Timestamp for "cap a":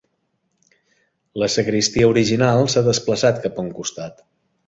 3.47-3.67